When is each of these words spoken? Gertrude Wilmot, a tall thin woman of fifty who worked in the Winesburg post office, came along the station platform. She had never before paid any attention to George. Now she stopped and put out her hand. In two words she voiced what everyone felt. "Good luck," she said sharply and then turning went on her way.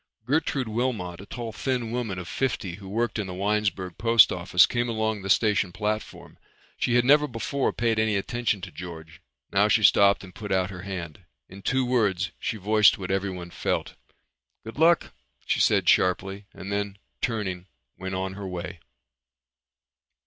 Gertrude 0.25 0.67
Wilmot, 0.67 1.21
a 1.21 1.27
tall 1.27 1.51
thin 1.51 1.91
woman 1.91 2.17
of 2.17 2.27
fifty 2.27 2.77
who 2.77 2.89
worked 2.89 3.19
in 3.19 3.27
the 3.27 3.35
Winesburg 3.35 3.99
post 3.99 4.31
office, 4.31 4.65
came 4.65 4.89
along 4.89 5.21
the 5.21 5.29
station 5.29 5.71
platform. 5.71 6.39
She 6.79 6.95
had 6.95 7.05
never 7.05 7.27
before 7.27 7.71
paid 7.71 7.99
any 7.99 8.15
attention 8.15 8.61
to 8.61 8.71
George. 8.71 9.21
Now 9.51 9.67
she 9.67 9.83
stopped 9.83 10.23
and 10.23 10.33
put 10.33 10.51
out 10.51 10.71
her 10.71 10.81
hand. 10.81 11.25
In 11.49 11.61
two 11.61 11.85
words 11.85 12.31
she 12.39 12.57
voiced 12.57 12.97
what 12.97 13.11
everyone 13.11 13.51
felt. 13.51 13.93
"Good 14.63 14.79
luck," 14.79 15.13
she 15.45 15.59
said 15.59 15.87
sharply 15.87 16.47
and 16.51 16.71
then 16.71 16.97
turning 17.21 17.67
went 17.95 18.15
on 18.15 18.33
her 18.33 18.47
way. 18.47 18.79